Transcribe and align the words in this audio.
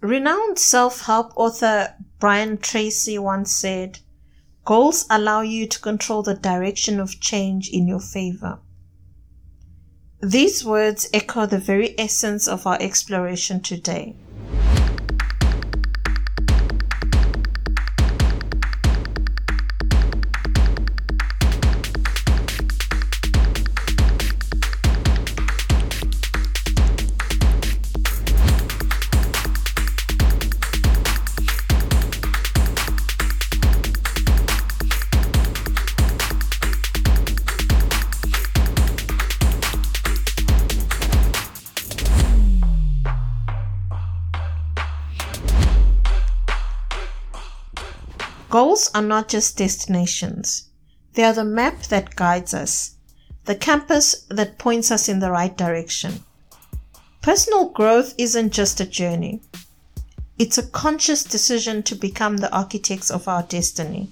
Renowned 0.00 0.58
self 0.58 1.02
help 1.02 1.34
author 1.36 1.94
Brian 2.18 2.56
Tracy 2.56 3.18
once 3.18 3.52
said, 3.52 3.98
Goals 4.64 5.04
allow 5.10 5.42
you 5.42 5.66
to 5.68 5.78
control 5.78 6.22
the 6.22 6.32
direction 6.32 6.98
of 6.98 7.20
change 7.20 7.68
in 7.68 7.86
your 7.86 8.00
favor. 8.00 8.60
These 10.22 10.64
words 10.64 11.10
echo 11.12 11.44
the 11.44 11.58
very 11.58 11.94
essence 11.98 12.48
of 12.48 12.66
our 12.66 12.80
exploration 12.80 13.60
today. 13.60 14.16
Goals 48.54 48.88
are 48.94 49.02
not 49.02 49.26
just 49.26 49.56
destinations. 49.56 50.68
They 51.14 51.24
are 51.24 51.32
the 51.32 51.44
map 51.44 51.82
that 51.86 52.14
guides 52.14 52.54
us, 52.54 52.94
the 53.46 53.56
compass 53.56 54.14
that 54.28 54.58
points 54.58 54.92
us 54.92 55.08
in 55.08 55.18
the 55.18 55.32
right 55.32 55.56
direction. 55.56 56.22
Personal 57.20 57.70
growth 57.70 58.14
isn't 58.16 58.52
just 58.52 58.78
a 58.78 58.86
journey. 58.86 59.42
It's 60.38 60.56
a 60.56 60.68
conscious 60.68 61.24
decision 61.24 61.82
to 61.82 61.96
become 61.96 62.36
the 62.36 62.54
architects 62.54 63.10
of 63.10 63.26
our 63.26 63.42
destiny. 63.42 64.10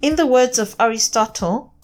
In 0.00 0.16
the 0.16 0.26
words 0.26 0.58
of 0.58 0.74
Aristotle, 0.80 1.74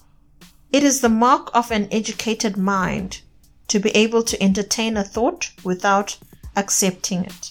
it 0.73 0.83
is 0.83 1.03
the 1.03 1.11
mark 1.11 1.51
of 1.53 1.71
an 1.71 1.89
educated 1.91 2.57
mind 2.57 3.21
to 3.69 3.79
be 3.79 3.91
able 3.91 4.23
to 4.23 4.43
entertain 4.43 4.97
a 4.97 5.05
thought 5.05 5.53
without 5.63 6.17
accepting 6.57 7.23
it. 7.23 7.51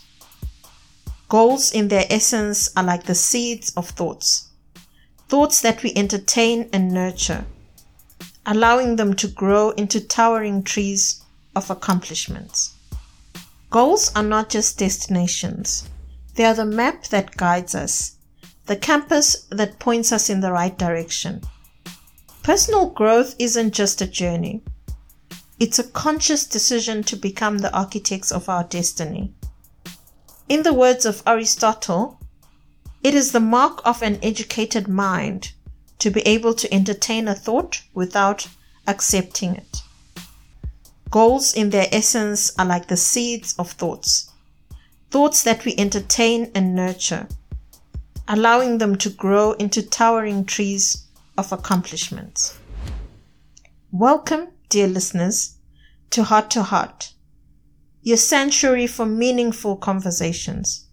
Goals 1.34 1.72
in 1.72 1.88
their 1.88 2.06
essence 2.12 2.70
are 2.78 2.84
like 2.84 3.06
the 3.06 3.16
seeds 3.16 3.74
of 3.76 3.90
thoughts. 3.90 4.50
Thoughts 5.30 5.62
that 5.62 5.82
we 5.82 5.92
entertain 5.96 6.70
and 6.72 6.92
nurture, 6.92 7.46
allowing 8.46 8.98
them 8.98 9.16
to 9.16 9.28
grow 9.28 9.72
into 9.72 10.00
towering 10.00 10.62
trees 10.62 11.24
of 11.56 11.72
accomplishments. 11.72 12.76
Goals 13.72 14.12
are 14.16 14.22
not 14.22 14.52
just 14.52 14.78
destinations. 14.78 15.90
They 16.36 16.46
are 16.46 16.54
the 16.54 16.68
map 16.68 17.06
that 17.08 17.36
guides 17.36 17.74
us, 17.74 18.16
the 18.68 18.76
compass 18.76 19.48
that 19.50 19.80
points 19.80 20.12
us 20.12 20.30
in 20.30 20.42
the 20.42 20.52
right 20.52 20.78
direction. 20.78 21.42
Personal 22.44 22.92
growth 22.92 23.34
isn't 23.40 23.74
just 23.74 24.02
a 24.04 24.06
journey. 24.06 24.62
It's 25.60 25.80
a 25.80 25.90
conscious 25.90 26.46
decision 26.46 27.02
to 27.06 27.16
become 27.16 27.58
the 27.58 27.76
architects 27.76 28.32
of 28.32 28.50
our 28.50 28.66
destiny. 28.66 29.34
In 30.50 30.64
the 30.64 30.74
words 30.74 31.06
of 31.06 31.24
Aristotle, 31.26 32.20
it 33.02 33.16
is 33.16 33.32
the 33.32 33.40
mark 33.40 33.82
of 33.86 34.02
an 34.04 34.20
educated 34.22 34.90
mind 34.90 35.54
to 36.00 36.10
be 36.10 36.20
able 36.22 36.54
to 36.56 36.74
entertain 36.74 37.30
a 37.30 37.34
thought 37.34 37.82
without 37.94 38.50
accepting 38.86 39.56
it. 39.56 39.82
Goals 41.10 41.54
in 41.54 41.70
their 41.70 41.88
essence 41.94 42.52
are 42.60 42.66
like 42.66 42.88
the 42.88 42.98
seeds 42.98 43.56
of 43.58 43.72
thoughts, 43.72 44.32
thoughts 45.12 45.44
that 45.44 45.64
we 45.64 45.76
entertain 45.78 46.52
and 46.54 46.76
nurture, 46.76 47.30
allowing 48.28 48.80
them 48.80 48.98
to 48.98 49.10
grow 49.10 49.54
into 49.54 49.82
towering 49.82 50.44
trees 50.44 51.08
of 51.38 51.54
accomplishments. 51.54 52.60
Welcome, 53.94 54.50
dear 54.68 54.88
listeners, 54.88 55.56
to 56.10 56.24
Heart 56.24 56.52
to 56.52 56.64
Heart 56.64 57.13
your 58.04 58.18
sanctuary 58.18 58.86
for 58.86 59.06
meaningful 59.06 59.78
conversations. 59.78 60.88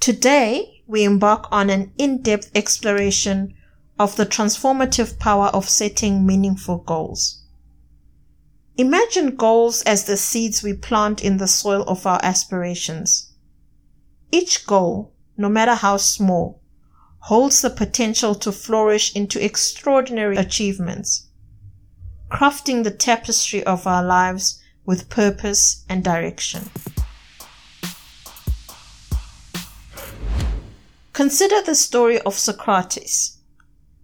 Today, 0.00 0.82
we 0.86 1.04
embark 1.04 1.46
on 1.52 1.68
an 1.68 1.92
in-depth 1.98 2.50
exploration 2.54 3.54
of 3.98 4.16
the 4.16 4.24
transformative 4.24 5.18
power 5.18 5.48
of 5.48 5.68
setting 5.68 6.26
meaningful 6.26 6.78
goals. 6.78 7.44
Imagine 8.78 9.36
goals 9.36 9.82
as 9.82 10.04
the 10.04 10.16
seeds 10.16 10.62
we 10.62 10.72
plant 10.72 11.22
in 11.22 11.36
the 11.36 11.46
soil 11.46 11.84
of 11.86 12.06
our 12.06 12.18
aspirations. 12.22 13.34
Each 14.32 14.66
goal, 14.66 15.12
no 15.36 15.50
matter 15.50 15.74
how 15.74 15.98
small, 15.98 16.62
holds 17.24 17.60
the 17.60 17.68
potential 17.68 18.34
to 18.36 18.50
flourish 18.50 19.14
into 19.14 19.44
extraordinary 19.44 20.38
achievements, 20.38 21.28
crafting 22.30 22.84
the 22.84 22.90
tapestry 22.90 23.62
of 23.64 23.86
our 23.86 24.02
lives 24.02 24.59
with 24.90 25.08
purpose 25.08 25.84
and 25.88 26.02
direction. 26.02 26.68
Consider 31.12 31.62
the 31.62 31.76
story 31.76 32.18
of 32.22 32.34
Socrates, 32.34 33.38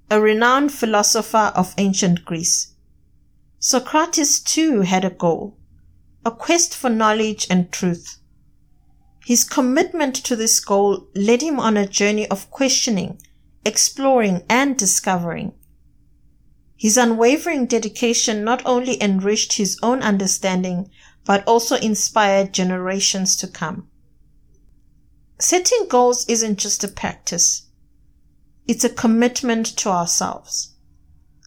a 0.09 0.21
renowned 0.21 0.71
philosopher 0.71 1.51
of 1.57 1.75
ancient 1.77 2.25
Greece. 2.25 2.73
Socrates 3.59 4.39
too 4.39 4.83
had 4.83 5.05
a 5.05 5.11
goal, 5.11 5.59
a 6.25 6.31
quest 6.31 6.77
for 6.77 6.89
knowledge 6.89 7.49
and 7.51 7.73
truth. 7.73 8.21
His 9.25 9.43
commitment 9.43 10.15
to 10.15 10.37
this 10.37 10.61
goal 10.61 11.09
led 11.17 11.43
him 11.43 11.59
on 11.59 11.77
a 11.77 11.89
journey 11.89 12.29
of 12.29 12.49
questioning, 12.53 13.21
exploring, 13.65 14.45
and 14.49 14.79
discovering. 14.79 15.53
His 16.77 16.97
unwavering 16.97 17.67
dedication 17.67 18.45
not 18.45 18.63
only 18.67 19.03
enriched 19.03 19.55
his 19.55 19.79
own 19.83 20.03
understanding, 20.03 20.91
but 21.25 21.43
also 21.47 21.77
inspired 21.77 22.53
generations 22.53 23.35
to 23.37 23.49
come. 23.49 23.89
Setting 25.39 25.87
goals 25.89 26.27
isn't 26.29 26.59
just 26.59 26.85
a 26.85 26.89
practice. 26.89 27.63
It's 28.67 28.85
a 28.85 28.91
commitment 28.91 29.67
to 29.79 29.89
ourselves. 29.89 30.75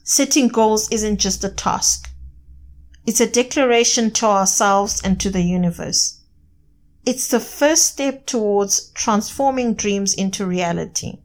Setting 0.04 0.48
goals 0.48 0.88
isn't 0.92 1.18
just 1.18 1.44
a 1.44 1.50
task. 1.50 2.10
It's 3.06 3.22
a 3.22 3.30
declaration 3.30 4.12
to 4.12 4.26
ourselves 4.26 5.02
and 5.04 5.20
to 5.20 5.30
the 5.30 5.42
universe. 5.42 6.22
It's 7.06 7.28
the 7.28 7.40
first 7.40 7.86
step 7.86 8.26
towards 8.26 8.90
transforming 8.92 9.74
dreams 9.74 10.14
into 10.14 10.46
reality. 10.46 11.20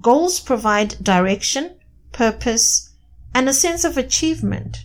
Goals 0.00 0.40
provide 0.40 1.02
direction, 1.02 1.76
purpose, 2.12 2.89
and 3.34 3.48
a 3.48 3.52
sense 3.52 3.84
of 3.84 3.96
achievement. 3.96 4.84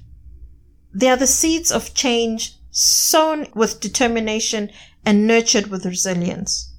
They 0.93 1.09
are 1.09 1.17
the 1.17 1.27
seeds 1.27 1.71
of 1.71 1.93
change 1.93 2.55
sown 2.71 3.47
with 3.55 3.79
determination 3.79 4.69
and 5.05 5.27
nurtured 5.27 5.67
with 5.67 5.85
resilience. 5.85 6.73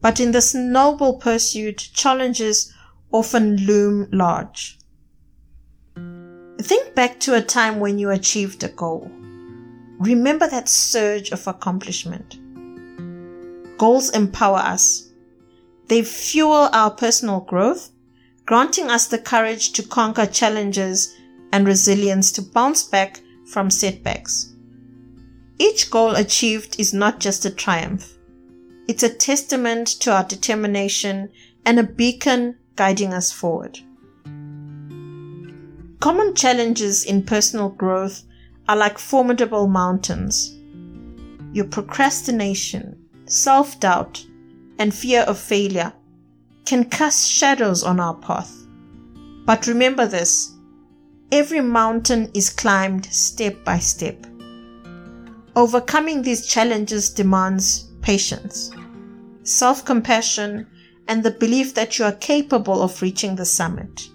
But 0.00 0.20
in 0.20 0.32
this 0.32 0.54
noble 0.54 1.14
pursuit, 1.14 1.78
challenges 1.94 2.72
often 3.10 3.56
loom 3.56 4.08
large. 4.12 4.78
Think 6.60 6.94
back 6.94 7.20
to 7.20 7.34
a 7.34 7.40
time 7.40 7.80
when 7.80 7.98
you 7.98 8.10
achieved 8.10 8.62
a 8.64 8.68
goal. 8.68 9.10
Remember 9.98 10.46
that 10.48 10.68
surge 10.68 11.30
of 11.30 11.46
accomplishment. 11.46 12.38
Goals 13.78 14.10
empower 14.10 14.58
us. 14.58 15.10
They 15.88 16.02
fuel 16.02 16.68
our 16.72 16.90
personal 16.90 17.40
growth 17.40 17.90
granting 18.46 18.90
us 18.90 19.06
the 19.06 19.18
courage 19.18 19.72
to 19.72 19.82
conquer 19.82 20.26
challenges 20.26 21.14
and 21.52 21.66
resilience 21.66 22.32
to 22.32 22.42
bounce 22.42 22.82
back 22.82 23.20
from 23.46 23.70
setbacks. 23.70 24.52
Each 25.58 25.90
goal 25.90 26.16
achieved 26.16 26.78
is 26.78 26.92
not 26.92 27.20
just 27.20 27.44
a 27.44 27.50
triumph. 27.50 28.12
It's 28.88 29.02
a 29.02 29.08
testament 29.08 29.88
to 30.00 30.12
our 30.12 30.24
determination 30.24 31.30
and 31.64 31.78
a 31.78 31.84
beacon 31.84 32.56
guiding 32.76 33.14
us 33.14 33.32
forward. 33.32 33.78
Common 36.00 36.34
challenges 36.34 37.04
in 37.04 37.22
personal 37.22 37.70
growth 37.70 38.24
are 38.68 38.76
like 38.76 38.98
formidable 38.98 39.68
mountains. 39.68 40.54
Your 41.52 41.66
procrastination, 41.66 42.98
self-doubt, 43.26 44.26
and 44.78 44.92
fear 44.92 45.20
of 45.22 45.38
failure 45.38 45.92
can 46.64 46.84
cast 46.84 47.30
shadows 47.30 47.82
on 47.82 48.00
our 48.00 48.14
path. 48.14 48.52
But 49.44 49.66
remember 49.66 50.06
this 50.06 50.52
every 51.32 51.60
mountain 51.60 52.30
is 52.34 52.50
climbed 52.50 53.06
step 53.06 53.64
by 53.64 53.78
step. 53.78 54.26
Overcoming 55.56 56.22
these 56.22 56.46
challenges 56.46 57.10
demands 57.10 57.90
patience, 58.00 58.70
self 59.42 59.84
compassion, 59.84 60.66
and 61.08 61.22
the 61.22 61.30
belief 61.30 61.74
that 61.74 61.98
you 61.98 62.04
are 62.04 62.12
capable 62.12 62.82
of 62.82 63.02
reaching 63.02 63.36
the 63.36 63.44
summit. 63.44 64.08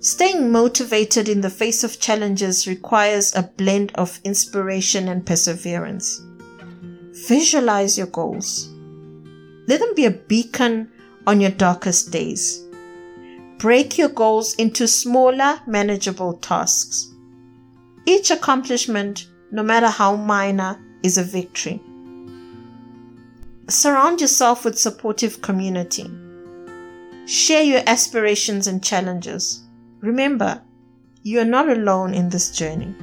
Staying 0.00 0.52
motivated 0.52 1.30
in 1.30 1.40
the 1.40 1.48
face 1.48 1.82
of 1.82 1.98
challenges 1.98 2.66
requires 2.66 3.34
a 3.34 3.50
blend 3.56 3.90
of 3.94 4.20
inspiration 4.22 5.08
and 5.08 5.24
perseverance. 5.24 6.20
Visualize 7.26 7.96
your 7.96 8.08
goals. 8.08 8.73
Let 9.66 9.80
them 9.80 9.94
be 9.94 10.04
a 10.04 10.10
beacon 10.10 10.90
on 11.26 11.40
your 11.40 11.50
darkest 11.50 12.10
days. 12.10 12.62
Break 13.58 13.96
your 13.96 14.10
goals 14.10 14.54
into 14.56 14.86
smaller, 14.86 15.60
manageable 15.66 16.34
tasks. 16.34 17.10
Each 18.04 18.30
accomplishment, 18.30 19.28
no 19.50 19.62
matter 19.62 19.88
how 19.88 20.16
minor, 20.16 20.78
is 21.02 21.16
a 21.16 21.22
victory. 21.22 21.80
Surround 23.68 24.20
yourself 24.20 24.64
with 24.64 24.78
supportive 24.78 25.40
community. 25.40 26.10
Share 27.26 27.62
your 27.62 27.82
aspirations 27.86 28.66
and 28.66 28.84
challenges. 28.84 29.62
Remember, 30.00 30.60
you 31.22 31.40
are 31.40 31.46
not 31.46 31.70
alone 31.70 32.12
in 32.12 32.28
this 32.28 32.50
journey. 32.50 32.94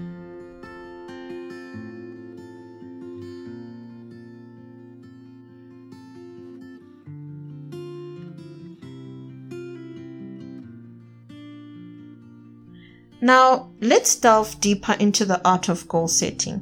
Now, 13.32 13.70
let's 13.80 14.18
delve 14.18 14.60
deeper 14.60 14.92
into 15.00 15.24
the 15.24 15.40
art 15.48 15.70
of 15.70 15.88
goal 15.88 16.10
setting. 16.10 16.60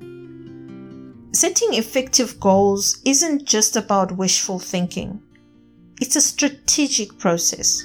Setting 1.34 1.74
effective 1.74 2.40
goals 2.40 3.02
isn't 3.04 3.46
just 3.46 3.76
about 3.76 4.18
wishful 4.18 4.60
thinking. 4.60 5.20
It's 6.00 6.16
a 6.16 6.22
strategic 6.22 7.18
process. 7.18 7.84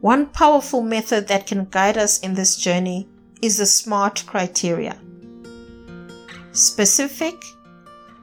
One 0.00 0.26
powerful 0.26 0.82
method 0.82 1.28
that 1.28 1.46
can 1.46 1.66
guide 1.66 1.96
us 1.96 2.18
in 2.18 2.34
this 2.34 2.56
journey 2.56 3.06
is 3.40 3.58
the 3.58 3.66
SMART 3.66 4.24
criteria. 4.26 4.98
Specific, 6.50 7.44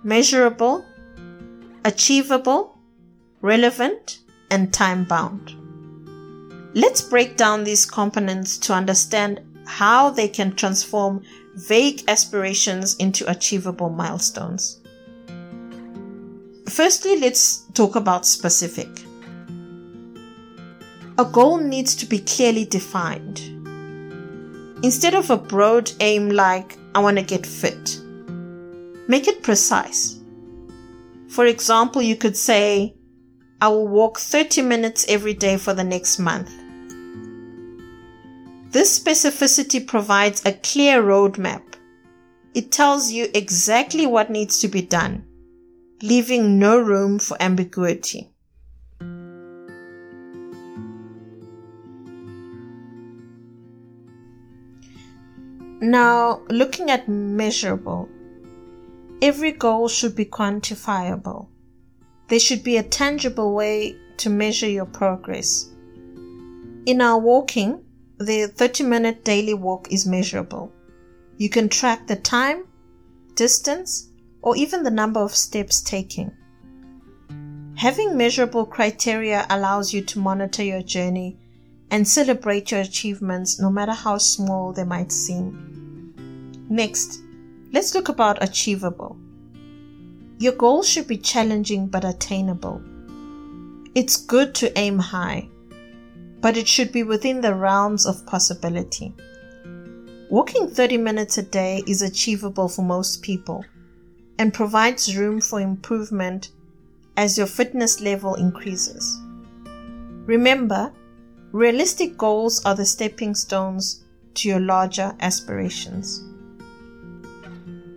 measurable, 0.03 0.83
achievable, 1.85 2.77
relevant, 3.39 4.19
and 4.49 4.73
time 4.73 5.05
bound. 5.05 5.55
Let's 6.73 6.99
break 6.99 7.37
down 7.37 7.63
these 7.63 7.85
components 7.85 8.57
to 8.57 8.73
understand 8.73 9.39
how 9.65 10.09
they 10.09 10.27
can 10.27 10.55
transform 10.55 11.21
vague 11.55 12.03
aspirations 12.07 12.95
into 12.97 13.29
achievable 13.29 13.89
milestones. 13.89 14.79
Firstly, 16.69 17.19
let's 17.19 17.63
talk 17.73 17.95
about 17.95 18.25
specific. 18.25 18.87
A 21.17 21.25
goal 21.25 21.57
needs 21.57 21.95
to 21.95 22.05
be 22.05 22.19
clearly 22.19 22.65
defined. 22.65 23.39
Instead 24.83 25.13
of 25.13 25.29
a 25.29 25.37
broad 25.37 25.91
aim 25.99 26.29
like, 26.29 26.77
I 26.95 26.99
want 26.99 27.17
to 27.17 27.23
get 27.23 27.45
fit, 27.45 27.99
make 29.07 29.27
it 29.27 29.43
precise. 29.43 30.19
For 31.27 31.45
example, 31.45 32.01
you 32.01 32.15
could 32.15 32.35
say, 32.35 32.95
I 33.61 33.67
will 33.67 33.87
walk 33.87 34.17
30 34.17 34.63
minutes 34.63 35.05
every 35.07 35.33
day 35.33 35.57
for 35.57 35.73
the 35.73 35.83
next 35.83 36.17
month. 36.17 36.51
This 38.71 38.97
specificity 38.97 39.85
provides 39.85 40.45
a 40.45 40.53
clear 40.53 41.03
roadmap. 41.03 41.61
It 42.53 42.71
tells 42.71 43.11
you 43.11 43.27
exactly 43.33 44.07
what 44.07 44.29
needs 44.29 44.59
to 44.59 44.69
be 44.69 44.81
done, 44.81 45.25
leaving 46.01 46.57
no 46.57 46.79
room 46.79 47.19
for 47.19 47.35
ambiguity. 47.41 48.29
Now, 55.81 56.41
looking 56.49 56.89
at 56.91 57.09
measurable, 57.09 58.07
every 59.21 59.51
goal 59.51 59.89
should 59.89 60.15
be 60.15 60.25
quantifiable. 60.25 61.47
There 62.29 62.39
should 62.39 62.63
be 62.63 62.77
a 62.77 62.83
tangible 62.83 63.53
way 63.53 63.97
to 64.17 64.29
measure 64.29 64.69
your 64.69 64.85
progress. 64.85 65.69
In 66.85 67.01
our 67.01 67.19
walking, 67.19 67.83
the 68.21 68.47
30 68.47 68.83
minute 68.83 69.23
daily 69.23 69.53
walk 69.53 69.91
is 69.91 70.05
measurable. 70.05 70.71
You 71.37 71.49
can 71.49 71.69
track 71.69 72.07
the 72.07 72.15
time, 72.15 72.65
distance, 73.35 74.09
or 74.41 74.55
even 74.55 74.83
the 74.83 74.91
number 74.91 75.19
of 75.19 75.35
steps 75.35 75.81
taken. 75.81 76.35
Having 77.75 78.17
measurable 78.17 78.65
criteria 78.65 79.45
allows 79.49 79.93
you 79.93 80.01
to 80.03 80.19
monitor 80.19 80.63
your 80.63 80.81
journey 80.83 81.39
and 81.89 82.07
celebrate 82.07 82.71
your 82.71 82.81
achievements 82.81 83.59
no 83.59 83.69
matter 83.69 83.91
how 83.91 84.17
small 84.17 84.71
they 84.71 84.83
might 84.83 85.11
seem. 85.11 86.13
Next, 86.69 87.21
let's 87.73 87.93
look 87.93 88.09
about 88.09 88.43
achievable. 88.43 89.17
Your 90.37 90.53
goal 90.53 90.83
should 90.83 91.07
be 91.07 91.17
challenging 91.17 91.87
but 91.87 92.05
attainable. 92.05 92.81
It's 93.93 94.15
good 94.15 94.55
to 94.55 94.77
aim 94.77 94.99
high, 94.99 95.49
but 96.41 96.57
it 96.57 96.67
should 96.67 96.91
be 96.91 97.03
within 97.03 97.41
the 97.41 97.55
realms 97.55 98.05
of 98.05 98.25
possibility. 98.25 99.13
Walking 100.29 100.69
30 100.69 100.97
minutes 100.97 101.37
a 101.37 101.43
day 101.43 101.83
is 101.87 102.01
achievable 102.01 102.67
for 102.67 102.83
most 102.83 103.21
people 103.21 103.63
and 104.39 104.53
provides 104.53 105.15
room 105.15 105.39
for 105.39 105.59
improvement 105.61 106.49
as 107.17 107.37
your 107.37 107.47
fitness 107.47 108.01
level 108.01 108.35
increases. 108.35 109.19
Remember, 110.25 110.91
realistic 111.51 112.17
goals 112.17 112.63
are 112.65 112.75
the 112.75 112.85
stepping 112.85 113.35
stones 113.35 114.03
to 114.35 114.47
your 114.47 114.59
larger 114.59 115.13
aspirations. 115.19 116.23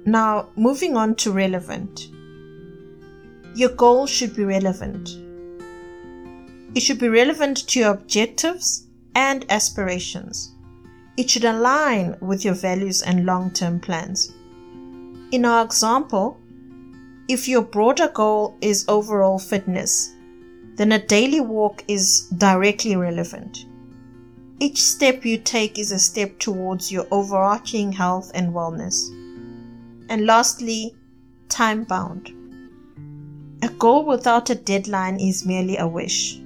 Now, 0.04 0.48
moving 0.56 0.96
on 0.96 1.14
to 1.16 1.32
relevant. 1.32 2.08
Your 3.54 3.70
goal 3.70 4.06
should 4.06 4.34
be 4.34 4.44
relevant. 4.44 5.23
It 6.74 6.80
should 6.80 6.98
be 6.98 7.08
relevant 7.08 7.68
to 7.68 7.80
your 7.80 7.90
objectives 7.90 8.86
and 9.14 9.46
aspirations. 9.48 10.52
It 11.16 11.30
should 11.30 11.44
align 11.44 12.16
with 12.20 12.44
your 12.44 12.54
values 12.54 13.02
and 13.02 13.24
long 13.24 13.52
term 13.52 13.78
plans. 13.78 14.32
In 15.30 15.44
our 15.44 15.64
example, 15.64 16.40
if 17.28 17.48
your 17.48 17.62
broader 17.62 18.08
goal 18.08 18.56
is 18.60 18.84
overall 18.88 19.38
fitness, 19.38 20.12
then 20.76 20.92
a 20.92 21.06
daily 21.06 21.40
walk 21.40 21.84
is 21.86 22.28
directly 22.36 22.96
relevant. 22.96 23.66
Each 24.58 24.82
step 24.82 25.24
you 25.24 25.38
take 25.38 25.78
is 25.78 25.92
a 25.92 25.98
step 25.98 26.38
towards 26.38 26.90
your 26.90 27.06
overarching 27.10 27.92
health 27.92 28.30
and 28.34 28.52
wellness. 28.52 29.08
And 30.08 30.26
lastly, 30.26 30.96
time 31.48 31.84
bound. 31.84 32.32
A 33.62 33.68
goal 33.68 34.04
without 34.04 34.50
a 34.50 34.54
deadline 34.54 35.20
is 35.20 35.46
merely 35.46 35.76
a 35.76 35.86
wish. 35.86 36.40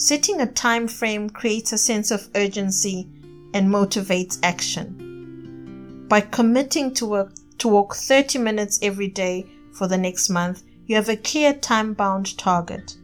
Setting 0.00 0.40
a 0.40 0.46
time 0.46 0.88
frame 0.88 1.28
creates 1.28 1.74
a 1.74 1.78
sense 1.78 2.10
of 2.10 2.30
urgency 2.34 3.06
and 3.52 3.68
motivates 3.68 4.38
action. 4.42 6.06
By 6.08 6.22
committing 6.22 6.94
to 6.94 7.04
work 7.04 7.34
to 7.58 7.68
walk 7.68 7.94
30 7.96 8.38
minutes 8.38 8.78
every 8.80 9.08
day 9.08 9.44
for 9.74 9.86
the 9.86 9.98
next 9.98 10.30
month, 10.30 10.62
you 10.86 10.96
have 10.96 11.10
a 11.10 11.18
clear 11.18 11.52
time 11.52 11.92
bound 11.92 12.38
target. 12.38 12.96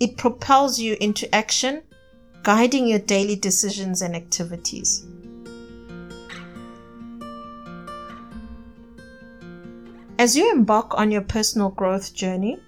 It 0.00 0.18
propels 0.18 0.78
you 0.78 0.98
into 1.00 1.34
action, 1.34 1.80
guiding 2.42 2.88
your 2.88 2.98
daily 2.98 3.34
decisions 3.34 4.02
and 4.02 4.14
activities. 4.14 5.06
As 10.18 10.36
you 10.36 10.52
embark 10.52 10.92
on 10.98 11.10
your 11.10 11.22
personal 11.22 11.70
growth 11.70 12.12
journey, 12.12 12.58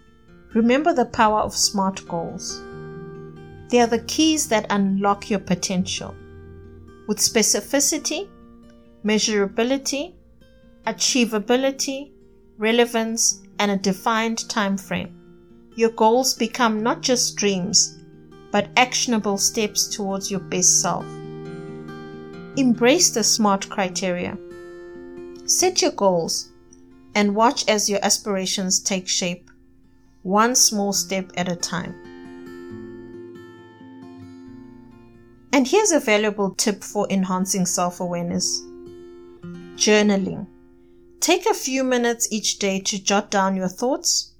remember 0.54 0.94
the 0.94 1.04
power 1.04 1.40
of 1.40 1.54
SMART 1.54 2.08
goals. 2.08 2.62
They 3.70 3.80
are 3.80 3.86
the 3.86 4.00
keys 4.00 4.48
that 4.48 4.66
unlock 4.70 5.30
your 5.30 5.38
potential. 5.38 6.14
With 7.06 7.18
specificity, 7.18 8.28
measurability, 9.04 10.14
achievability, 10.86 12.10
relevance, 12.58 13.42
and 13.60 13.70
a 13.70 13.76
defined 13.76 14.48
time 14.48 14.76
frame, 14.76 15.70
your 15.76 15.90
goals 15.90 16.34
become 16.34 16.82
not 16.82 17.00
just 17.00 17.36
dreams, 17.36 17.98
but 18.50 18.68
actionable 18.76 19.38
steps 19.38 19.86
towards 19.86 20.30
your 20.30 20.40
best 20.40 20.80
self. 20.82 21.04
Embrace 22.56 23.10
the 23.10 23.22
SMART 23.22 23.68
criteria. 23.68 24.36
Set 25.46 25.80
your 25.80 25.92
goals 25.92 26.50
and 27.14 27.36
watch 27.36 27.68
as 27.68 27.88
your 27.88 28.00
aspirations 28.02 28.80
take 28.80 29.06
shape, 29.06 29.48
one 30.22 30.56
small 30.56 30.92
step 30.92 31.30
at 31.36 31.48
a 31.50 31.54
time. 31.54 32.09
And 35.60 35.68
here's 35.68 35.92
a 35.92 36.00
valuable 36.00 36.54
tip 36.54 36.82
for 36.82 37.06
enhancing 37.10 37.66
self 37.66 38.00
awareness 38.00 38.62
journaling. 39.76 40.46
Take 41.20 41.44
a 41.44 41.52
few 41.52 41.84
minutes 41.84 42.26
each 42.30 42.58
day 42.58 42.80
to 42.80 42.98
jot 42.98 43.30
down 43.30 43.56
your 43.56 43.68
thoughts, 43.68 44.32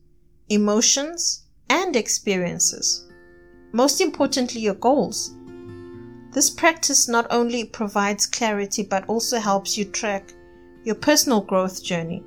emotions, 0.48 1.44
and 1.68 1.94
experiences. 1.94 3.06
Most 3.72 4.00
importantly, 4.00 4.62
your 4.62 4.76
goals. 4.76 5.34
This 6.32 6.48
practice 6.48 7.06
not 7.06 7.26
only 7.28 7.64
provides 7.66 8.24
clarity 8.24 8.82
but 8.82 9.06
also 9.06 9.38
helps 9.38 9.76
you 9.76 9.84
track 9.84 10.32
your 10.84 10.94
personal 10.94 11.42
growth 11.42 11.84
journey. 11.84 12.24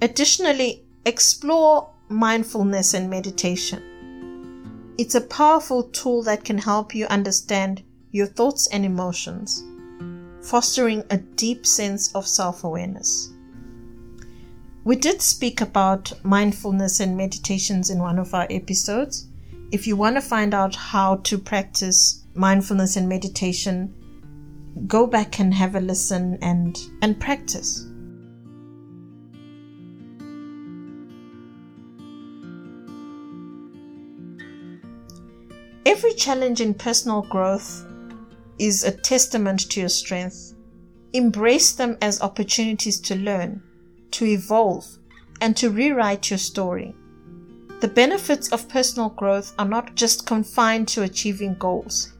Additionally, 0.00 0.84
explore 1.04 1.90
mindfulness 2.08 2.94
and 2.94 3.10
meditation. 3.10 3.82
It's 4.98 5.14
a 5.14 5.20
powerful 5.20 5.84
tool 5.84 6.24
that 6.24 6.44
can 6.44 6.58
help 6.58 6.92
you 6.92 7.06
understand 7.06 7.84
your 8.10 8.26
thoughts 8.26 8.66
and 8.72 8.84
emotions, 8.84 9.62
fostering 10.42 11.04
a 11.10 11.18
deep 11.18 11.64
sense 11.64 12.12
of 12.16 12.26
self 12.26 12.64
awareness. 12.64 13.30
We 14.82 14.96
did 14.96 15.22
speak 15.22 15.60
about 15.60 16.12
mindfulness 16.24 16.98
and 16.98 17.16
meditations 17.16 17.90
in 17.90 18.00
one 18.00 18.18
of 18.18 18.34
our 18.34 18.48
episodes. 18.50 19.28
If 19.70 19.86
you 19.86 19.94
want 19.94 20.16
to 20.16 20.20
find 20.20 20.52
out 20.52 20.74
how 20.74 21.16
to 21.16 21.38
practice 21.38 22.24
mindfulness 22.34 22.96
and 22.96 23.08
meditation, 23.08 23.94
go 24.88 25.06
back 25.06 25.38
and 25.38 25.54
have 25.54 25.76
a 25.76 25.80
listen 25.80 26.38
and, 26.42 26.76
and 27.02 27.20
practice. 27.20 27.87
Every 35.88 36.12
challenge 36.12 36.60
in 36.60 36.74
personal 36.74 37.22
growth 37.22 37.86
is 38.58 38.84
a 38.84 38.92
testament 38.92 39.70
to 39.70 39.80
your 39.80 39.88
strength. 39.88 40.52
Embrace 41.14 41.72
them 41.72 41.96
as 42.02 42.20
opportunities 42.20 43.00
to 43.00 43.16
learn, 43.16 43.62
to 44.10 44.26
evolve, 44.26 44.84
and 45.40 45.56
to 45.56 45.70
rewrite 45.70 46.28
your 46.28 46.36
story. 46.36 46.94
The 47.80 47.88
benefits 47.88 48.52
of 48.52 48.68
personal 48.68 49.08
growth 49.08 49.54
are 49.58 49.64
not 49.64 49.94
just 49.94 50.26
confined 50.26 50.88
to 50.88 51.04
achieving 51.04 51.54
goals, 51.54 52.12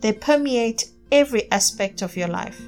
they 0.00 0.12
permeate 0.12 0.90
every 1.12 1.48
aspect 1.52 2.02
of 2.02 2.16
your 2.16 2.26
life. 2.26 2.60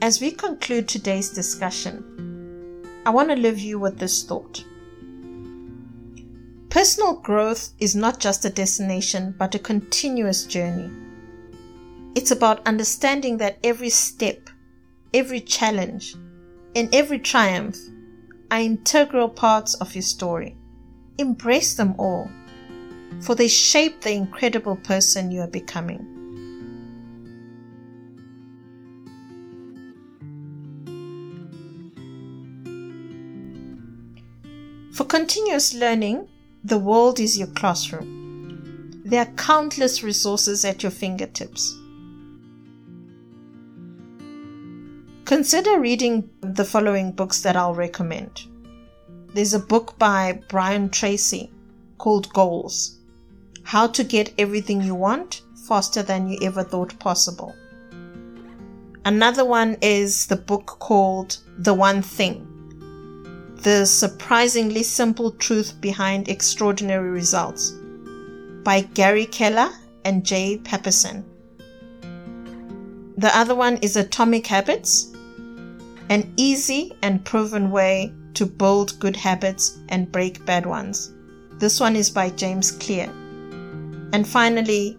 As 0.00 0.18
we 0.18 0.30
conclude 0.30 0.88
today's 0.88 1.28
discussion, 1.28 2.82
I 3.04 3.10
want 3.10 3.28
to 3.28 3.36
leave 3.36 3.58
you 3.58 3.78
with 3.78 3.98
this 3.98 4.22
thought. 4.24 4.64
Personal 6.76 7.14
growth 7.14 7.70
is 7.78 7.96
not 7.96 8.20
just 8.20 8.44
a 8.44 8.50
destination, 8.50 9.34
but 9.38 9.54
a 9.54 9.58
continuous 9.58 10.44
journey. 10.44 10.90
It's 12.14 12.32
about 12.32 12.66
understanding 12.66 13.38
that 13.38 13.56
every 13.64 13.88
step, 13.88 14.50
every 15.14 15.40
challenge, 15.40 16.14
and 16.74 16.94
every 16.94 17.18
triumph 17.18 17.78
are 18.50 18.60
integral 18.60 19.30
parts 19.30 19.72
of 19.76 19.94
your 19.94 20.02
story. 20.02 20.54
Embrace 21.16 21.76
them 21.76 21.94
all, 21.96 22.30
for 23.22 23.34
they 23.34 23.48
shape 23.48 24.02
the 24.02 24.12
incredible 24.12 24.76
person 24.76 25.30
you 25.30 25.40
are 25.40 25.48
becoming. 25.48 26.04
For 34.92 35.04
continuous 35.04 35.72
learning, 35.72 36.28
the 36.66 36.78
world 36.78 37.20
is 37.20 37.38
your 37.38 37.46
classroom. 37.46 39.00
There 39.04 39.22
are 39.22 39.32
countless 39.36 40.02
resources 40.02 40.64
at 40.64 40.82
your 40.82 40.90
fingertips. 40.90 41.72
Consider 45.24 45.78
reading 45.78 46.28
the 46.40 46.64
following 46.64 47.12
books 47.12 47.40
that 47.42 47.54
I'll 47.54 47.76
recommend. 47.76 48.46
There's 49.32 49.54
a 49.54 49.60
book 49.60 49.96
by 49.96 50.40
Brian 50.48 50.90
Tracy 50.90 51.52
called 51.98 52.32
Goals 52.32 52.98
How 53.62 53.86
to 53.86 54.02
Get 54.02 54.34
Everything 54.36 54.82
You 54.82 54.96
Want 54.96 55.42
Faster 55.68 56.02
Than 56.02 56.28
You 56.28 56.38
Ever 56.42 56.64
Thought 56.64 56.98
Possible. 56.98 57.54
Another 59.04 59.44
one 59.44 59.76
is 59.82 60.26
the 60.26 60.34
book 60.34 60.66
called 60.80 61.38
The 61.58 61.74
One 61.74 62.02
Thing 62.02 62.55
the 63.62 63.84
Surprisingly 63.84 64.82
Simple 64.82 65.32
Truth 65.32 65.80
Behind 65.80 66.28
Extraordinary 66.28 67.10
Results 67.10 67.72
by 68.62 68.82
Gary 68.94 69.26
Keller 69.26 69.70
and 70.04 70.24
Jay 70.24 70.58
Papasan. 70.62 71.24
The 73.16 73.36
other 73.36 73.54
one 73.54 73.78
is 73.78 73.96
Atomic 73.96 74.46
Habits, 74.46 75.12
an 76.10 76.32
easy 76.36 76.96
and 77.02 77.24
proven 77.24 77.70
way 77.70 78.12
to 78.34 78.46
build 78.46 78.98
good 79.00 79.16
habits 79.16 79.78
and 79.88 80.12
break 80.12 80.44
bad 80.44 80.66
ones. 80.66 81.12
This 81.52 81.80
one 81.80 81.96
is 81.96 82.10
by 82.10 82.30
James 82.30 82.70
Clear. 82.70 83.06
And 84.12 84.28
finally, 84.28 84.98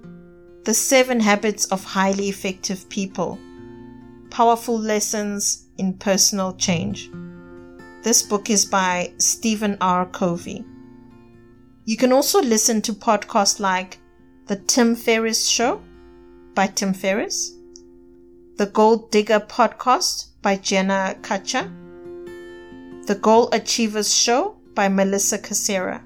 The 0.66 0.74
Seven 0.74 1.20
Habits 1.20 1.66
of 1.68 1.84
Highly 1.84 2.28
Effective 2.28 2.90
People 2.90 3.40
Powerful 4.30 4.78
Lessons 4.78 5.68
in 5.78 5.94
Personal 5.94 6.54
Change 6.56 7.10
this 8.08 8.22
book 8.22 8.50
is 8.50 8.66
by 8.66 9.12
Stephen 9.18 9.78
R. 9.82 10.06
Covey. 10.06 10.64
You 11.84 11.98
can 11.98 12.14
also 12.14 12.42
listen 12.42 12.82
to 12.84 12.94
podcasts 12.94 13.60
like 13.60 13.98
The 14.46 14.56
Tim 14.56 14.96
Ferriss 14.96 15.46
Show 15.46 15.82
by 16.56 16.68
Tim 16.68 16.94
Ferriss, 16.94 17.52
The 18.56 18.68
Goal 18.68 19.10
Digger 19.12 19.42
Podcast 19.42 20.28
by 20.42 20.56
Jenna 20.56 21.18
Kutcher, 21.22 21.68
The 23.08 23.16
Goal 23.16 23.50
Achievers 23.52 24.14
Show 24.14 24.56
by 24.74 24.88
Melissa 24.88 25.38
Casera. 25.38 26.02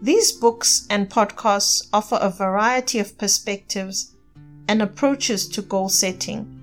These 0.00 0.32
books 0.32 0.86
and 0.88 1.10
podcasts 1.10 1.88
offer 1.92 2.16
a 2.22 2.30
variety 2.30 3.00
of 3.00 3.18
perspectives 3.18 4.14
and 4.66 4.80
approaches 4.80 5.46
to 5.48 5.60
goal 5.60 5.90
setting. 5.90 6.53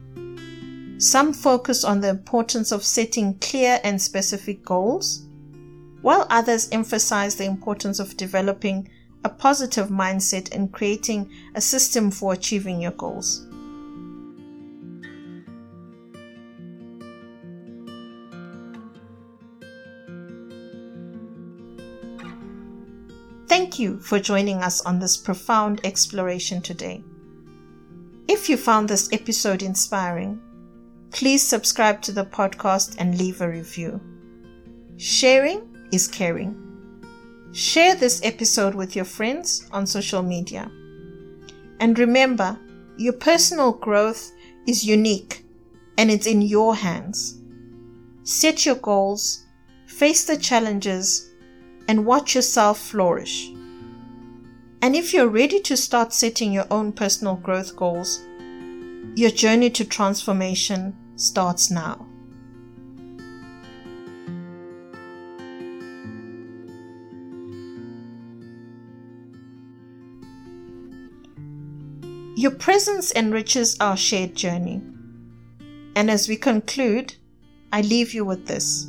Some 1.01 1.33
focus 1.33 1.83
on 1.83 1.99
the 1.99 2.09
importance 2.09 2.71
of 2.71 2.85
setting 2.85 3.33
clear 3.39 3.79
and 3.83 3.99
specific 3.99 4.63
goals, 4.63 5.25
while 6.03 6.27
others 6.29 6.69
emphasize 6.71 7.35
the 7.35 7.45
importance 7.45 7.97
of 7.97 8.15
developing 8.17 8.87
a 9.23 9.29
positive 9.29 9.87
mindset 9.87 10.53
and 10.53 10.71
creating 10.71 11.27
a 11.55 11.59
system 11.59 12.11
for 12.11 12.33
achieving 12.33 12.79
your 12.79 12.91
goals. 12.91 13.47
Thank 23.47 23.79
you 23.79 23.99
for 24.01 24.19
joining 24.19 24.57
us 24.57 24.81
on 24.81 24.99
this 24.99 25.17
profound 25.17 25.81
exploration 25.83 26.61
today. 26.61 27.03
If 28.27 28.49
you 28.49 28.55
found 28.55 28.87
this 28.87 29.11
episode 29.11 29.63
inspiring, 29.63 30.39
please 31.11 31.45
subscribe 31.45 32.01
to 32.01 32.11
the 32.11 32.25
podcast 32.25 32.95
and 32.97 33.17
leave 33.17 33.41
a 33.41 33.49
review. 33.49 33.99
Sharing 34.97 35.67
is 35.91 36.07
caring. 36.07 36.57
Share 37.53 37.95
this 37.95 38.21
episode 38.23 38.75
with 38.75 38.95
your 38.95 39.05
friends 39.05 39.67
on 39.71 39.85
social 39.85 40.21
media. 40.21 40.71
And 41.79 41.99
remember, 41.99 42.57
your 42.97 43.13
personal 43.13 43.73
growth 43.73 44.31
is 44.67 44.85
unique 44.85 45.45
and 45.97 46.09
it's 46.09 46.27
in 46.27 46.41
your 46.41 46.75
hands. 46.75 47.41
Set 48.23 48.65
your 48.65 48.75
goals, 48.75 49.45
face 49.87 50.23
the 50.25 50.37
challenges, 50.37 51.29
and 51.87 52.05
watch 52.05 52.35
yourself 52.35 52.79
flourish. 52.79 53.51
And 54.81 54.95
if 54.95 55.13
you're 55.13 55.27
ready 55.27 55.59
to 55.61 55.75
start 55.75 56.13
setting 56.13 56.53
your 56.53 56.67
own 56.71 56.93
personal 56.93 57.35
growth 57.35 57.75
goals, 57.75 58.21
your 59.15 59.29
journey 59.29 59.69
to 59.71 59.83
transformation 59.83 60.95
starts 61.21 61.69
now. 61.69 62.07
Your 72.35 72.51
presence 72.51 73.11
enriches 73.13 73.77
our 73.79 73.95
shared 73.95 74.35
journey. 74.35 74.81
And 75.95 76.09
as 76.09 76.27
we 76.27 76.37
conclude, 76.37 77.13
I 77.71 77.81
leave 77.81 78.15
you 78.15 78.25
with 78.25 78.47
this. 78.47 78.87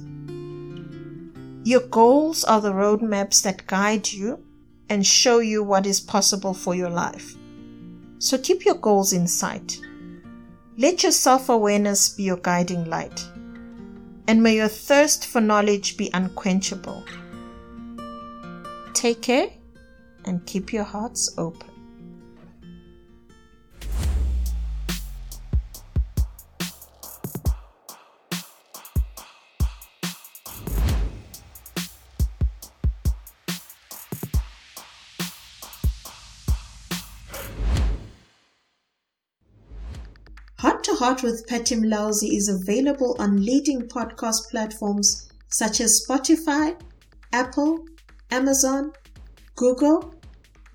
Your 1.65 1.87
goals 1.89 2.45
are 2.45 2.62
the 2.62 2.73
roadmaps 2.73 3.43
that 3.43 3.67
guide 3.67 4.11
you 4.11 4.43
and 4.89 5.07
show 5.07 5.41
you 5.41 5.62
what 5.62 5.85
is 5.85 6.01
possible 6.01 6.55
for 6.55 6.75
your 6.75 6.89
life. 6.89 7.37
So 8.19 8.39
keep 8.39 8.65
your 8.65 8.77
goals 8.77 9.12
in 9.12 9.29
sight. 9.29 9.79
Let 10.79 11.02
your 11.02 11.12
self 11.12 11.50
awareness 11.50 12.09
be 12.09 12.23
your 12.23 12.38
guiding 12.38 12.88
light, 12.88 13.26
and 14.26 14.43
may 14.43 14.57
your 14.57 14.69
thirst 14.69 15.26
for 15.26 15.41
knowledge 15.41 15.99
be 15.99 16.11
unquenchable. 16.14 17.05
Take 18.95 19.21
care 19.21 19.49
and 20.25 20.45
keep 20.47 20.73
your 20.73 20.85
hearts 20.85 21.35
open. 21.37 21.72
To 40.93 40.99
Heart 40.99 41.23
with 41.23 41.47
Patty 41.47 41.77
Mulauzi 41.77 42.37
is 42.37 42.51
available 42.51 43.17
on 43.19 43.43
leading 43.43 43.89
podcast 43.89 44.51
platforms 44.51 45.33
such 45.49 45.81
as 45.81 46.05
Spotify, 46.07 46.79
Apple, 47.33 47.87
Amazon, 48.31 48.93
Google, 49.57 50.15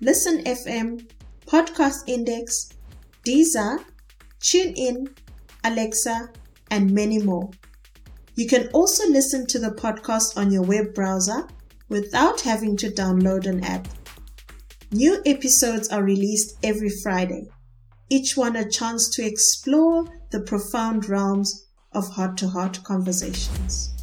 Listen 0.00 0.42
FM, 0.42 1.08
Podcast 1.46 2.08
Index, 2.08 2.70
Deezer, 3.24 3.78
TuneIn, 4.40 5.16
Alexa, 5.62 6.30
and 6.72 6.90
many 6.90 7.22
more. 7.22 7.48
You 8.34 8.48
can 8.48 8.70
also 8.70 9.08
listen 9.08 9.46
to 9.46 9.60
the 9.60 9.70
podcast 9.70 10.36
on 10.36 10.50
your 10.50 10.62
web 10.62 10.94
browser 10.94 11.46
without 11.88 12.40
having 12.40 12.76
to 12.78 12.90
download 12.90 13.46
an 13.46 13.62
app. 13.62 13.86
New 14.90 15.22
episodes 15.24 15.90
are 15.90 16.02
released 16.02 16.56
every 16.64 16.90
Friday, 17.04 17.46
each 18.08 18.36
one 18.36 18.56
a 18.56 18.68
chance 18.68 19.08
to 19.10 19.24
explore 19.24 20.06
the 20.30 20.40
profound 20.40 21.08
realms 21.08 21.66
of 21.92 22.08
heart 22.08 22.36
to 22.38 22.48
heart 22.48 22.82
conversations. 22.84 23.97